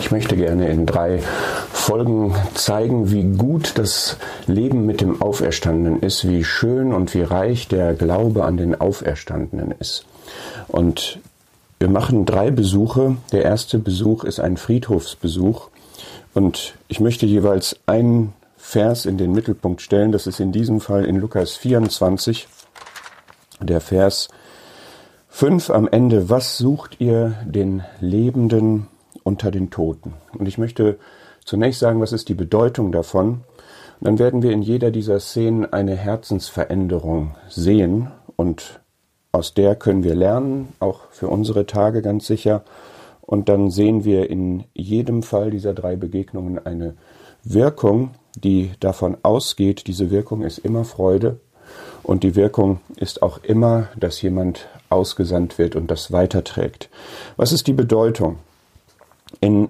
[0.00, 1.18] Ich möchte gerne in drei
[1.70, 7.68] Folgen zeigen, wie gut das Leben mit dem Auferstandenen ist, wie schön und wie reich
[7.68, 10.06] der Glaube an den Auferstandenen ist.
[10.68, 11.18] Und
[11.78, 13.16] wir machen drei Besuche.
[13.30, 15.68] Der erste Besuch ist ein Friedhofsbesuch.
[16.32, 20.12] Und ich möchte jeweils einen Vers in den Mittelpunkt stellen.
[20.12, 22.48] Das ist in diesem Fall in Lukas 24,
[23.60, 24.28] der Vers
[25.28, 26.30] 5 am Ende.
[26.30, 28.86] Was sucht ihr den Lebenden
[29.22, 30.14] unter den Toten?
[30.38, 30.98] Und ich möchte
[31.44, 33.42] zunächst sagen, was ist die Bedeutung davon?
[34.00, 38.80] Und dann werden wir in jeder dieser Szenen eine Herzensveränderung sehen und
[39.32, 42.64] aus der können wir lernen, auch für unsere Tage ganz sicher.
[43.20, 46.96] Und dann sehen wir in jedem Fall dieser drei Begegnungen eine
[47.44, 51.38] Wirkung, die davon ausgeht, diese Wirkung ist immer Freude
[52.02, 56.90] und die Wirkung ist auch immer, dass jemand ausgesandt wird und das weiterträgt.
[57.36, 58.38] Was ist die Bedeutung?
[59.40, 59.68] In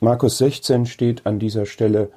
[0.00, 2.10] Markus 16 steht an dieser Stelle,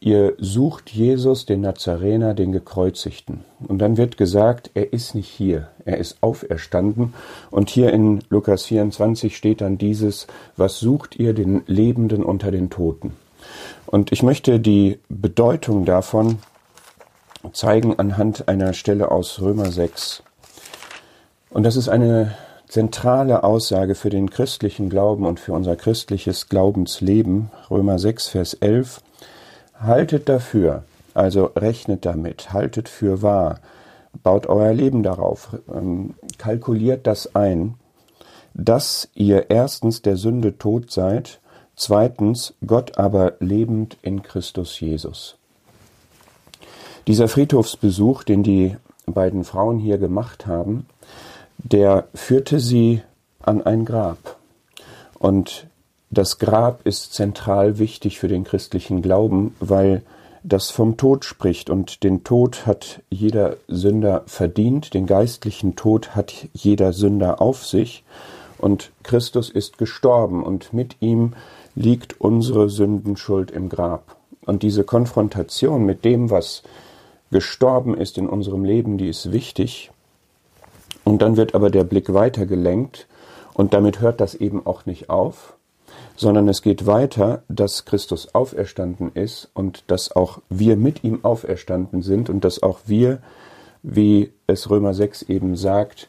[0.00, 3.44] ihr sucht Jesus, den Nazarener, den Gekreuzigten.
[3.66, 7.14] Und dann wird gesagt, er ist nicht hier, er ist auferstanden.
[7.50, 12.70] Und hier in Lukas 24 steht dann dieses, was sucht ihr den Lebenden unter den
[12.70, 13.16] Toten?
[13.86, 16.38] Und ich möchte die Bedeutung davon
[17.52, 20.22] zeigen anhand einer Stelle aus Römer 6.
[21.50, 22.36] Und das ist eine
[22.68, 27.50] zentrale Aussage für den christlichen Glauben und für unser christliches Glaubensleben.
[27.70, 29.00] Römer 6, Vers 11.
[29.80, 33.60] Haltet dafür, also rechnet damit, haltet für wahr,
[34.22, 37.74] baut euer Leben darauf, ähm, kalkuliert das ein,
[38.54, 41.40] dass ihr erstens der Sünde tot seid,
[41.76, 45.36] zweitens Gott aber lebend in Christus Jesus.
[47.06, 50.86] Dieser Friedhofsbesuch, den die beiden Frauen hier gemacht haben,
[51.58, 53.02] der führte sie
[53.40, 54.36] an ein Grab.
[55.18, 55.66] Und
[56.10, 60.02] das Grab ist zentral wichtig für den christlichen Glauben, weil
[60.42, 61.68] das vom Tod spricht.
[61.70, 68.04] Und den Tod hat jeder Sünder verdient, den geistlichen Tod hat jeder Sünder auf sich.
[68.56, 70.42] Und Christus ist gestorben.
[70.42, 71.34] Und mit ihm
[71.74, 74.16] liegt unsere Sündenschuld im Grab.
[74.46, 76.62] Und diese Konfrontation mit dem, was
[77.30, 79.90] gestorben ist in unserem Leben, die ist wichtig,
[81.08, 83.06] und dann wird aber der Blick weiter gelenkt
[83.54, 85.54] und damit hört das eben auch nicht auf,
[86.16, 92.02] sondern es geht weiter, dass Christus auferstanden ist und dass auch wir mit ihm auferstanden
[92.02, 93.22] sind und dass auch wir,
[93.82, 96.08] wie es Römer 6 eben sagt,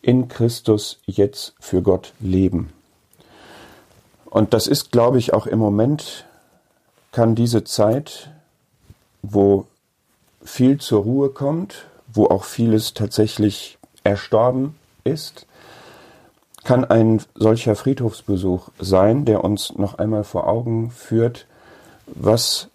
[0.00, 2.72] in Christus jetzt für Gott leben.
[4.30, 6.24] Und das ist, glaube ich, auch im Moment
[7.10, 8.30] kann diese Zeit,
[9.20, 9.66] wo
[10.42, 14.74] viel zur Ruhe kommt, wo auch vieles tatsächlich erstorben
[15.04, 15.46] ist,
[16.64, 21.46] kann ein solcher Friedhofsbesuch sein, der uns noch einmal vor Augen führt,
[22.06, 22.68] was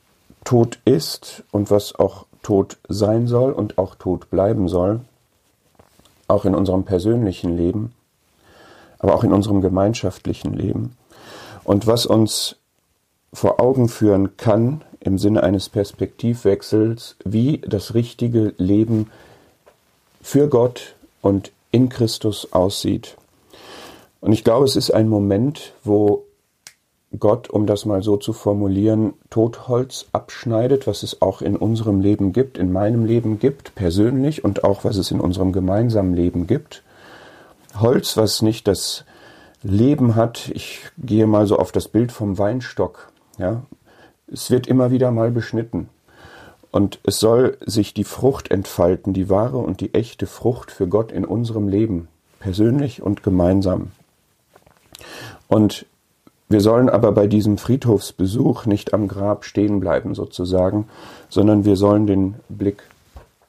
[0.43, 5.01] Tod ist und was auch Tod sein soll und auch tot bleiben soll,
[6.27, 7.93] auch in unserem persönlichen Leben,
[8.99, 10.95] aber auch in unserem gemeinschaftlichen Leben.
[11.63, 12.55] Und was uns
[13.33, 19.11] vor Augen führen kann im Sinne eines Perspektivwechsels, wie das richtige Leben
[20.21, 23.17] für Gott und in Christus aussieht.
[24.19, 26.23] Und ich glaube, es ist ein Moment, wo
[27.17, 32.33] Gott, um das mal so zu formulieren, Totholz abschneidet, was es auch in unserem Leben
[32.33, 36.83] gibt, in meinem Leben gibt, persönlich und auch was es in unserem gemeinsamen Leben gibt.
[37.79, 39.05] Holz, was nicht das
[39.63, 43.63] Leben hat, ich gehe mal so auf das Bild vom Weinstock, ja.
[44.29, 45.89] Es wird immer wieder mal beschnitten.
[46.71, 51.11] Und es soll sich die Frucht entfalten, die wahre und die echte Frucht für Gott
[51.11, 52.07] in unserem Leben,
[52.39, 53.91] persönlich und gemeinsam.
[55.47, 55.85] Und
[56.49, 60.87] wir sollen aber bei diesem Friedhofsbesuch nicht am Grab stehen bleiben sozusagen,
[61.29, 62.83] sondern wir sollen den Blick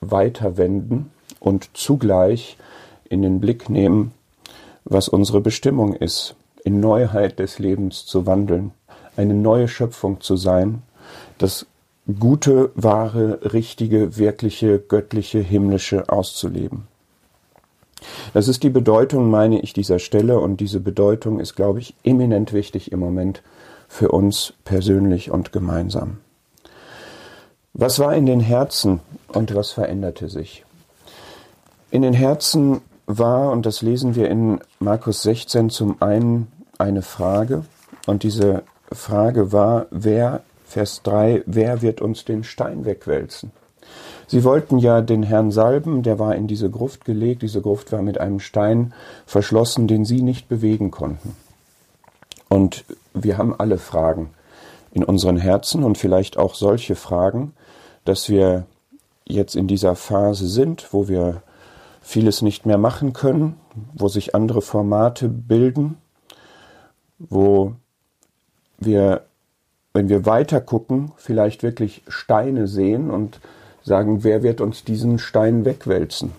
[0.01, 2.57] weiter wenden und zugleich
[3.09, 4.13] in den Blick nehmen,
[4.85, 6.35] was unsere Bestimmung ist,
[6.65, 8.73] in Neuheit des Lebens zu wandeln,
[9.17, 10.83] eine neue Schöpfung zu sein,
[11.39, 11.67] das
[12.19, 16.89] gute, wahre, richtige, wirkliche, göttliche, himmlische auszuleben.
[18.33, 22.53] Das ist die Bedeutung, meine ich, dieser Stelle und diese Bedeutung ist, glaube ich, eminent
[22.53, 23.43] wichtig im Moment
[23.89, 26.19] für uns persönlich und gemeinsam.
[27.75, 30.65] Was war in den Herzen und was veränderte sich?
[31.91, 37.65] In den Herzen war, und das lesen wir in Markus 16 zum einen, eine Frage,
[38.07, 38.63] und diese
[38.93, 43.51] Frage war, wer Vers 3, wer wird uns den Stein wegwälzen?
[44.27, 48.03] Sie wollten ja den Herrn salben, der war in diese Gruft gelegt, diese Gruft war
[48.03, 48.93] mit einem Stein
[49.25, 51.35] verschlossen, den sie nicht bewegen konnten.
[52.51, 52.85] Und
[53.15, 54.31] wir haben alle Fragen
[54.93, 57.55] in unseren Herzen und vielleicht auch solche Fragen,
[58.05, 58.67] dass wir
[59.27, 61.43] jetzt in dieser Phase sind, wo wir
[62.03, 63.57] vieles nicht mehr machen können,
[63.95, 65.97] wo sich andere Formate bilden,
[67.19, 67.75] wo
[68.79, 69.23] wir,
[69.99, 73.41] wenn wir weiter gucken, vielleicht wirklich Steine sehen und
[73.83, 76.31] sagen, wer wird uns diesen Stein wegwälzen?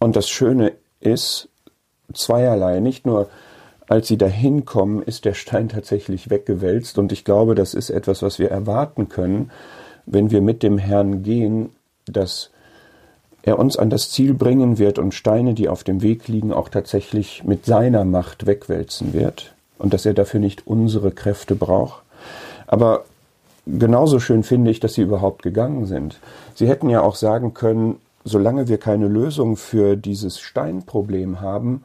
[0.00, 1.48] Und das Schöne ist
[2.12, 3.28] zweierlei, nicht nur
[3.88, 6.98] als sie dahin kommen, ist der Stein tatsächlich weggewälzt.
[6.98, 9.52] Und ich glaube, das ist etwas, was wir erwarten können,
[10.06, 11.70] wenn wir mit dem Herrn gehen,
[12.06, 12.50] dass
[13.42, 16.68] er uns an das Ziel bringen wird und Steine, die auf dem Weg liegen, auch
[16.68, 22.02] tatsächlich mit seiner Macht wegwälzen wird und dass er dafür nicht unsere Kräfte braucht.
[22.66, 23.04] Aber
[23.66, 26.20] genauso schön finde ich, dass sie überhaupt gegangen sind.
[26.54, 31.82] Sie hätten ja auch sagen können, solange wir keine Lösung für dieses Steinproblem haben,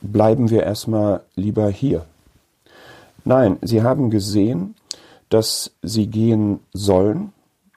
[0.00, 2.04] bleiben wir erstmal lieber hier.
[3.24, 4.74] Nein, sie haben gesehen,
[5.28, 7.32] dass sie gehen sollen.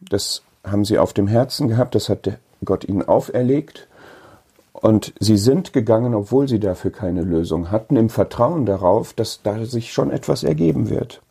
[0.09, 3.87] Das haben sie auf dem Herzen gehabt, das hat Gott ihnen auferlegt.
[4.81, 9.63] Und sie sind gegangen, obwohl sie dafür keine Lösung hatten, im Vertrauen darauf, dass da
[9.63, 11.21] sich schon etwas ergeben wird.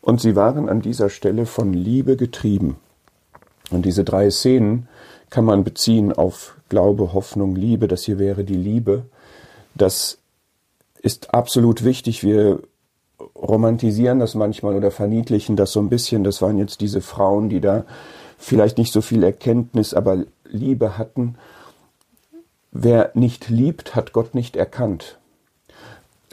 [0.00, 2.76] Und sie waren an dieser Stelle von Liebe getrieben.
[3.70, 4.88] Und diese drei Szenen
[5.30, 7.88] kann man beziehen auf Glaube, Hoffnung, Liebe.
[7.88, 9.04] Das hier wäre die Liebe.
[9.74, 10.18] Das
[11.02, 12.22] ist absolut wichtig.
[12.22, 12.60] Wir
[13.34, 16.24] romantisieren das manchmal oder verniedlichen das so ein bisschen.
[16.24, 17.84] Das waren jetzt diese Frauen, die da
[18.38, 21.36] vielleicht nicht so viel Erkenntnis, aber Liebe hatten.
[22.72, 25.18] Wer nicht liebt, hat Gott nicht erkannt.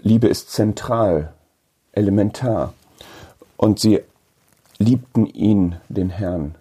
[0.01, 1.34] Liebe ist zentral,
[1.92, 2.74] elementar.
[3.57, 4.01] Und sie
[4.78, 6.56] liebten ihn, den Herrn.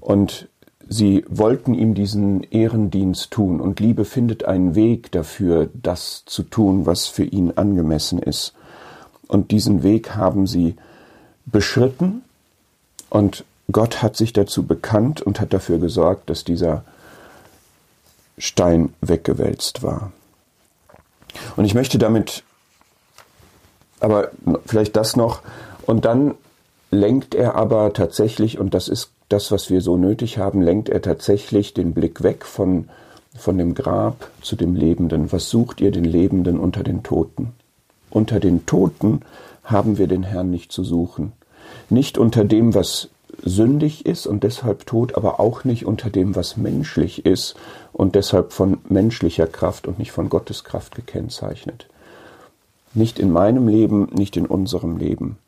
[0.00, 0.48] Und
[0.88, 3.60] sie wollten ihm diesen Ehrendienst tun.
[3.60, 8.54] Und Liebe findet einen Weg dafür, das zu tun, was für ihn angemessen ist.
[9.28, 10.74] Und diesen Weg haben sie
[11.46, 12.22] beschritten.
[13.08, 16.84] Und Gott hat sich dazu bekannt und hat dafür gesorgt, dass dieser
[18.38, 20.12] Stein weggewälzt war.
[21.56, 22.44] Und ich möchte damit,
[24.00, 24.30] aber
[24.66, 25.42] vielleicht das noch,
[25.86, 26.34] und dann
[26.90, 31.00] lenkt er aber tatsächlich, und das ist das, was wir so nötig haben, lenkt er
[31.00, 32.88] tatsächlich den Blick weg von,
[33.36, 35.32] von dem Grab zu dem Lebenden.
[35.32, 37.52] Was sucht ihr den Lebenden unter den Toten?
[38.10, 39.22] Unter den Toten
[39.64, 41.32] haben wir den Herrn nicht zu suchen.
[41.88, 43.08] Nicht unter dem, was
[43.42, 47.56] sündig ist und deshalb tot, aber auch nicht unter dem, was menschlich ist
[47.92, 51.88] und deshalb von menschlicher Kraft und nicht von Gottes Kraft gekennzeichnet.
[52.94, 55.38] Nicht in meinem Leben, nicht in unserem Leben.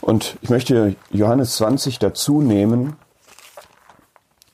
[0.00, 2.96] Und ich möchte Johannes 20 dazu nehmen,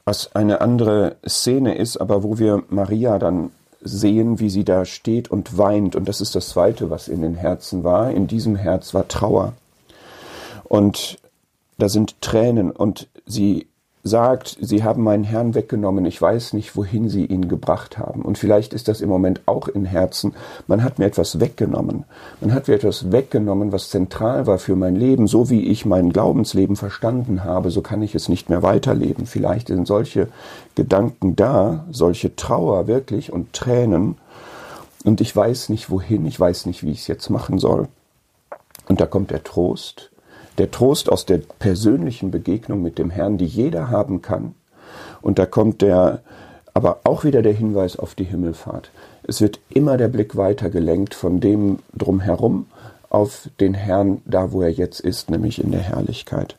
[0.05, 3.51] was eine andere Szene ist, aber wo wir Maria dann
[3.81, 5.95] sehen, wie sie da steht und weint.
[5.95, 8.11] Und das ist das Zweite, was in den Herzen war.
[8.11, 9.53] In diesem Herz war Trauer.
[10.65, 11.19] Und
[11.79, 13.67] da sind Tränen und sie
[14.07, 18.23] sagt, sie haben meinen Herrn weggenommen, ich weiß nicht, wohin sie ihn gebracht haben.
[18.23, 20.35] Und vielleicht ist das im Moment auch in Herzen,
[20.67, 22.05] man hat mir etwas weggenommen.
[22.41, 25.27] Man hat mir etwas weggenommen, was zentral war für mein Leben.
[25.27, 29.27] So wie ich mein Glaubensleben verstanden habe, so kann ich es nicht mehr weiterleben.
[29.27, 30.29] Vielleicht sind solche
[30.75, 34.17] Gedanken da, solche Trauer wirklich und Tränen.
[35.05, 37.89] Und ich weiß nicht wohin, ich weiß nicht, wie ich es jetzt machen soll.
[38.89, 40.11] Und da kommt der Trost,
[40.59, 44.55] der Trost aus der persönlichen Begegnung mit dem Herrn, die jeder haben kann.
[45.21, 46.21] Und da kommt der,
[46.75, 48.91] aber auch wieder der Hinweis auf die Himmelfahrt.
[49.23, 52.67] Es wird immer der Blick weitergelenkt von dem drumherum
[53.11, 56.57] auf den Herrn, da wo er jetzt ist, nämlich in der Herrlichkeit.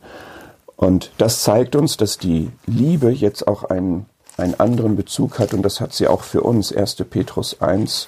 [0.76, 4.06] Und das zeigt uns, dass die Liebe jetzt auch einen,
[4.38, 6.72] einen anderen Bezug hat und das hat sie auch für uns.
[6.72, 6.96] 1.
[7.10, 8.08] Petrus 1,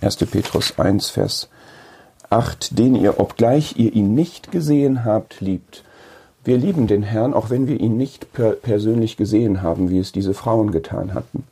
[0.00, 0.16] 1.
[0.16, 1.48] Petrus 1, Vers
[2.30, 5.84] 8, den ihr, obgleich ihr ihn nicht gesehen habt, liebt.
[6.44, 10.12] Wir lieben den Herrn, auch wenn wir ihn nicht per persönlich gesehen haben, wie es
[10.12, 11.44] diese Frauen getan hatten.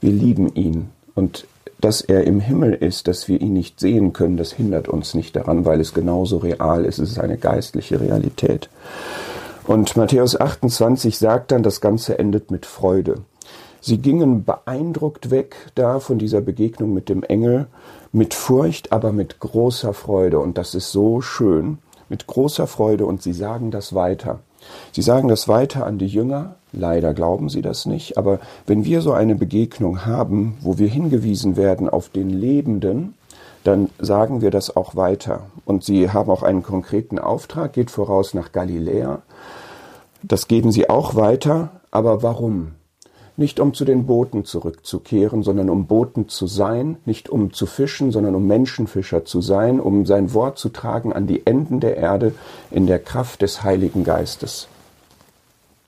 [0.00, 0.90] Wir lieben ihn.
[1.14, 1.46] Und
[1.80, 5.36] dass er im Himmel ist, dass wir ihn nicht sehen können, das hindert uns nicht
[5.36, 6.98] daran, weil es genauso real ist.
[6.98, 8.68] Es ist eine geistliche Realität.
[9.66, 13.22] Und Matthäus 28 sagt dann, das Ganze endet mit Freude.
[13.86, 17.66] Sie gingen beeindruckt weg da von dieser Begegnung mit dem Engel
[18.12, 20.38] mit Furcht, aber mit großer Freude.
[20.38, 21.76] Und das ist so schön,
[22.08, 23.04] mit großer Freude.
[23.04, 24.38] Und sie sagen das weiter.
[24.92, 26.54] Sie sagen das weiter an die Jünger.
[26.72, 28.16] Leider glauben sie das nicht.
[28.16, 33.12] Aber wenn wir so eine Begegnung haben, wo wir hingewiesen werden auf den Lebenden,
[33.64, 35.42] dann sagen wir das auch weiter.
[35.66, 39.20] Und sie haben auch einen konkreten Auftrag, geht voraus nach Galiläa.
[40.22, 41.68] Das geben sie auch weiter.
[41.90, 42.72] Aber warum?
[43.36, 48.12] Nicht um zu den Booten zurückzukehren, sondern um Boten zu sein, nicht um zu fischen,
[48.12, 52.34] sondern um Menschenfischer zu sein, um sein Wort zu tragen an die Enden der Erde
[52.70, 54.68] in der Kraft des Heiligen Geistes.